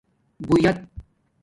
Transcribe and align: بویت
بویت 0.43 0.77